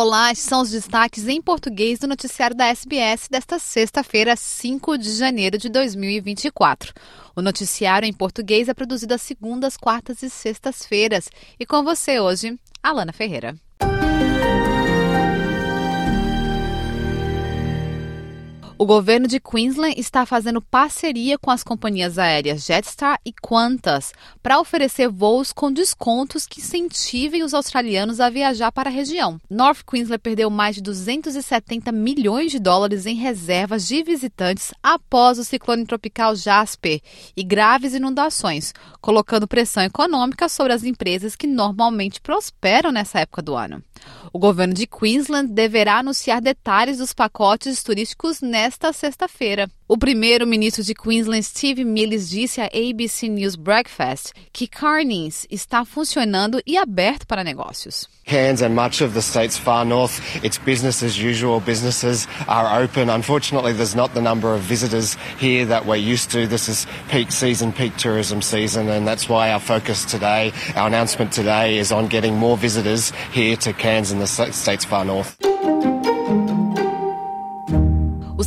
[0.00, 5.10] Olá, estes são os destaques em português do noticiário da SBS desta sexta-feira, 5 de
[5.16, 6.94] janeiro de 2024.
[7.34, 11.28] O noticiário em português é produzido às segundas, quartas e sextas-feiras.
[11.58, 13.56] E com você hoje, Alana Ferreira.
[18.80, 24.60] O governo de Queensland está fazendo parceria com as companhias aéreas Jetstar e Qantas para
[24.60, 29.40] oferecer voos com descontos que incentivem os australianos a viajar para a região.
[29.50, 35.44] North Queensland perdeu mais de 270 milhões de dólares em reservas de visitantes após o
[35.44, 37.00] ciclone tropical Jasper
[37.36, 43.56] e graves inundações, colocando pressão econômica sobre as empresas que normalmente prosperam nessa época do
[43.56, 43.82] ano.
[44.32, 49.68] O governo de Queensland deverá anunciar detalhes dos pacotes turísticos nesta sexta-feira.
[49.88, 56.60] O primeiro-ministro de Queensland, Steve Millis, disse à ABC News Breakfast que Carnings está funcionando
[56.66, 58.06] e aberto para negócios.
[58.26, 61.60] Cairns and much of the state's far north, it's business as usual.
[61.60, 63.08] Businesses are open.
[63.08, 66.46] Unfortunately, there's not the number of visitors here that we're used to.
[66.46, 71.32] This is peak season, peak tourism season, and that's why our focus today, our announcement
[71.32, 75.57] today, is on getting more visitors here to Cairns and the state's far north.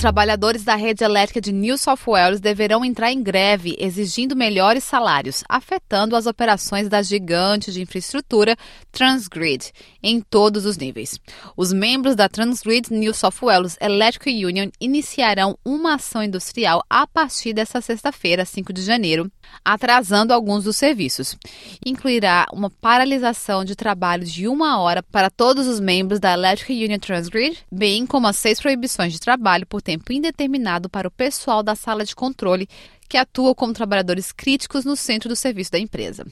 [0.00, 5.42] Trabalhadores da rede elétrica de New South Wales deverão entrar em greve exigindo melhores salários,
[5.48, 8.56] afetando as operações da gigante de infraestrutura
[8.92, 11.18] Transgrid em todos os níveis.
[11.56, 17.52] Os membros da Transgrid New South Wales Electric Union iniciarão uma ação industrial a partir
[17.52, 19.28] desta sexta-feira, 5 de janeiro,
[19.64, 21.36] atrasando alguns dos serviços.
[21.84, 27.00] Incluirá uma paralisação de trabalho de uma hora para todos os membros da Electric Union
[27.00, 31.74] Transgrid, bem como as seis proibições de trabalho por tempo indeterminado para o pessoal da
[31.74, 32.68] sala de controle
[33.08, 36.26] que atua como trabalhadores críticos no centro do serviço da empresa.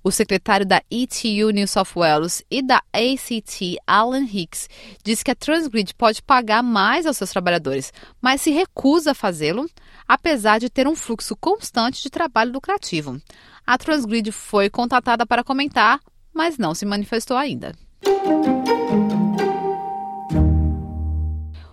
[0.00, 4.68] O secretário da ETU New South Wales e da ACT, Alan Hicks,
[5.02, 7.92] disse que a Transgrid pode pagar mais aos seus trabalhadores,
[8.22, 9.68] mas se recusa a fazê-lo,
[10.06, 13.20] apesar de ter um fluxo constante de trabalho lucrativo.
[13.66, 15.98] A Transgrid foi contratada para comentar,
[16.32, 17.74] mas não se manifestou ainda.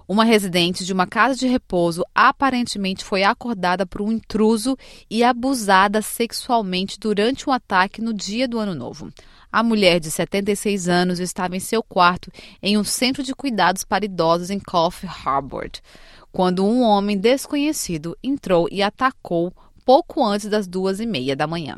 [0.08, 4.78] Uma residente de uma casa de repouso aparentemente foi acordada por um intruso
[5.10, 9.12] e abusada sexualmente durante um ataque no dia do Ano Novo.
[9.52, 12.32] A mulher de 76 anos estava em seu quarto
[12.64, 15.70] em um centro de cuidados para idosos em Coffee Harbour,
[16.32, 19.54] quando um homem desconhecido entrou e atacou
[19.84, 21.78] pouco antes das duas e meia da manhã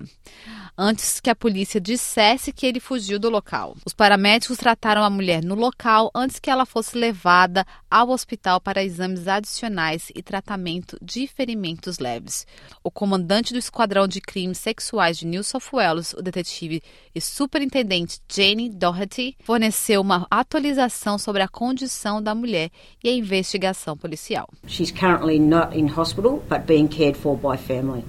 [0.79, 3.75] antes que a polícia dissesse que ele fugiu do local.
[3.85, 8.81] Os paramédicos trataram a mulher no local antes que ela fosse levada ao hospital para
[8.81, 12.47] exames adicionais e tratamento de ferimentos leves.
[12.81, 16.81] O comandante do Esquadrão de Crimes Sexuais de New South Wales, o detetive
[17.13, 22.71] e superintendente Jane Doherty, forneceu uma atualização sobre a condição da mulher
[23.03, 24.47] e a investigação policial.
[24.65, 28.05] She's currently not in hospital but being cared for by family.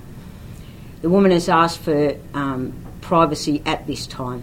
[1.03, 4.43] The woman has asked for um, privacy at this time.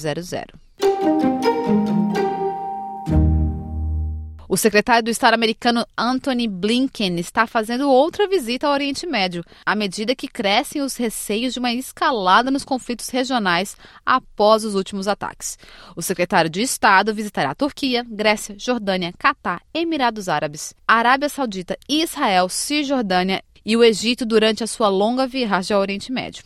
[4.52, 9.74] O secretário do Estado americano Anthony Blinken está fazendo outra visita ao Oriente Médio, à
[9.74, 15.58] medida que crescem os receios de uma escalada nos conflitos regionais após os últimos ataques.
[15.96, 22.50] O secretário de Estado visitará a Turquia, Grécia, Jordânia, Catar, Emirados Árabes, Arábia Saudita, Israel,
[22.50, 26.44] Cisjordânia e o Egito durante a sua longa viagem ao Oriente Médio.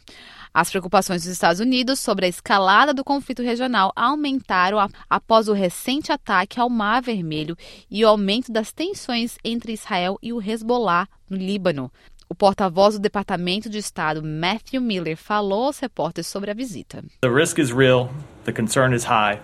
[0.55, 4.77] As preocupações dos Estados Unidos sobre a escalada do conflito regional aumentaram
[5.09, 7.57] após o recente ataque ao Mar Vermelho
[7.91, 11.91] e o aumento das tensões entre Israel e o Hezbollah no Líbano.
[12.29, 17.03] O porta-voz do Departamento de Estado, Matthew Miller, falou aos repórteres sobre a visita.
[17.19, 18.09] The risk is real,
[18.45, 19.41] the concern is high.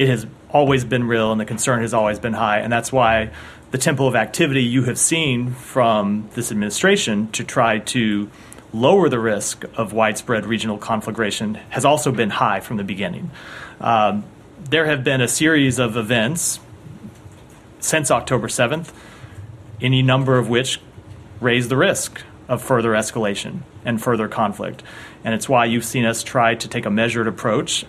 [0.00, 2.60] it has always been real and the concern has always been high.
[2.60, 3.30] And that's why
[3.70, 8.30] the tempo of activity you have seen from this administration to try to
[8.72, 13.30] lower the risk of widespread regional conflagration has also been high from the beginning.
[13.80, 14.24] Um,
[14.58, 16.60] there have been a series of events
[17.80, 18.92] since October 7th,
[19.80, 20.80] any number of which
[21.40, 24.82] raise the risk of further escalation and further conflict.
[25.24, 27.84] And it's why you've seen us try to take a measured approach.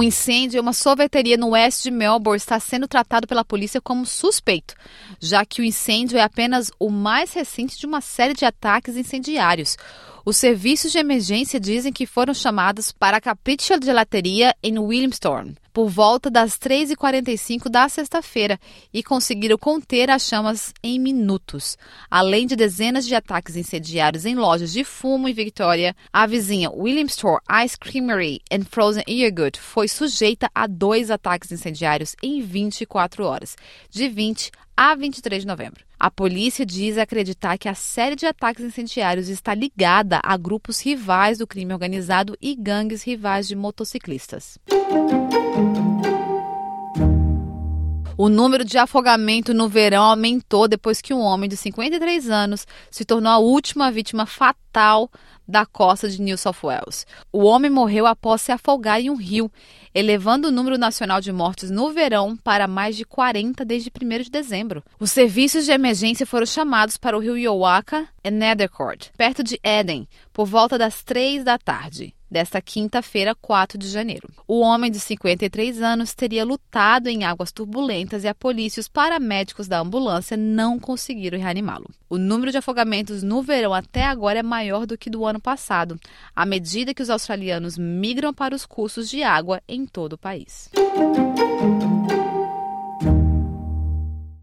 [0.00, 4.06] Um incêndio em uma sorveteria no oeste de Melbourne está sendo tratado pela polícia como
[4.06, 4.74] suspeito,
[5.20, 9.76] já que o incêndio é apenas o mais recente de uma série de ataques incendiários.
[10.24, 15.88] Os serviços de emergência dizem que foram chamados para a Capriccio Gelateria em Williamstorm por
[15.88, 18.58] volta das 3h45 da sexta-feira
[18.92, 21.76] e conseguiram conter as chamas em minutos.
[22.10, 27.40] Além de dezenas de ataques incendiários em lojas de fumo em Victoria, a vizinha Williamstorm
[27.64, 33.56] Ice Creamery and Frozen Yogurt foi sujeita a dois ataques incendiários em 24 horas,
[33.90, 35.89] de 20 a 23 de novembro.
[36.02, 41.36] A polícia diz acreditar que a série de ataques incendiários está ligada a grupos rivais
[41.36, 44.58] do crime organizado e gangues rivais de motociclistas.
[48.22, 53.02] O número de afogamento no verão aumentou depois que um homem de 53 anos se
[53.02, 55.10] tornou a última vítima fatal
[55.48, 57.06] da costa de New South Wales.
[57.32, 59.50] O homem morreu após se afogar em um rio,
[59.94, 64.30] elevando o número nacional de mortes no verão para mais de 40 desde 1 de
[64.30, 64.84] dezembro.
[64.98, 70.06] Os serviços de emergência foram chamados para o rio Iowaka e Nethercourt, perto de Eden,
[70.30, 74.28] por volta das 3 da tarde desta quinta-feira, 4 de janeiro.
[74.46, 78.88] O homem de 53 anos teria lutado em águas turbulentas e a polícia e os
[78.88, 81.90] paramédicos da ambulância não conseguiram reanimá-lo.
[82.08, 85.98] O número de afogamentos no verão até agora é maior do que do ano passado,
[86.34, 90.70] à medida que os australianos migram para os cursos de água em todo o país.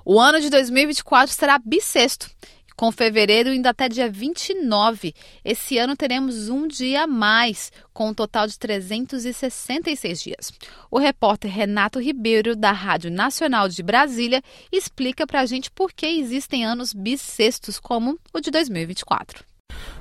[0.10, 2.30] O ano de 2024 será bissexto
[2.78, 5.14] com fevereiro indo até dia 29.
[5.44, 10.54] Esse ano teremos um dia a mais, com um total de 366 dias.
[10.90, 16.06] O repórter Renato Ribeiro, da Rádio Nacional de Brasília, explica para a gente por que
[16.06, 19.56] existem anos bissextos como o de 2024.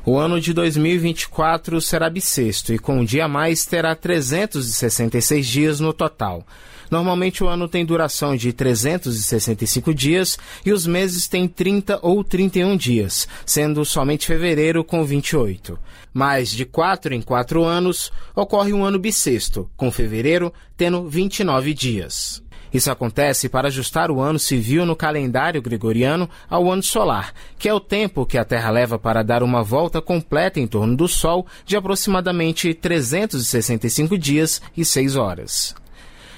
[0.07, 5.81] O ano de 2024 será bissexto e com um dia a mais terá 366 dias
[5.81, 6.47] no total.
[6.89, 12.77] Normalmente o ano tem duração de 365 dias e os meses têm 30 ou 31
[12.77, 15.77] dias, sendo somente fevereiro com 28.
[16.15, 22.46] Mas de 4 em 4 anos ocorre um ano bissexto, com fevereiro tendo 29 dias.
[22.77, 27.73] Isso acontece para ajustar o ano civil no calendário gregoriano ao ano solar, que é
[27.73, 31.47] o tempo que a Terra leva para dar uma volta completa em torno do Sol
[31.65, 35.75] de aproximadamente 365 dias e 6 horas.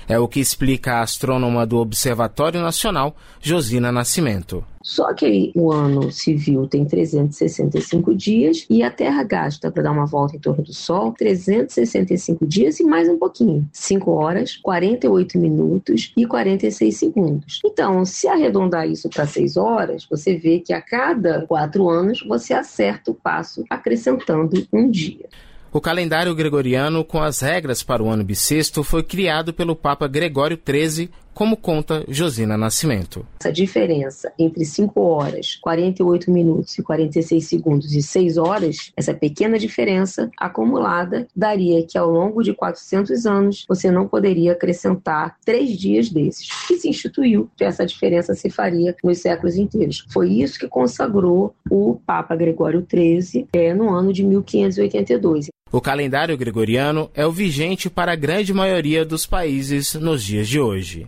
[0.09, 4.65] É o que explica a astrônoma do Observatório Nacional, Josina Nascimento.
[4.83, 10.07] Só que o ano civil tem 365 dias e a Terra gasta para dar uma
[10.07, 13.69] volta em torno do Sol 365 dias e mais um pouquinho.
[13.71, 17.61] 5 horas, 48 minutos e 46 segundos.
[17.63, 22.55] Então, se arredondar isso para 6 horas, você vê que a cada 4 anos você
[22.55, 25.29] acerta o passo acrescentando um dia.
[25.71, 30.59] O calendário gregoriano com as regras para o ano bissexto foi criado pelo Papa Gregório
[30.59, 33.25] XIII, como conta Josina Nascimento.
[33.39, 39.57] Essa diferença entre 5 horas, 48 minutos e 46 segundos e 6 horas, essa pequena
[39.57, 46.11] diferença acumulada daria que ao longo de 400 anos você não poderia acrescentar três dias
[46.11, 46.49] desses.
[46.69, 50.05] E se instituiu que essa diferença se faria nos séculos inteiros.
[50.11, 55.51] Foi isso que consagrou o Papa Gregório XIII é, no ano de 1582.
[55.71, 60.59] O calendário gregoriano é o vigente para a grande maioria dos países nos dias de
[60.59, 61.07] hoje.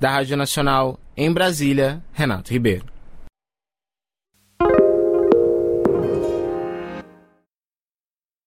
[0.00, 2.97] Da Rádio Nacional, em Brasília, Renato Ribeiro.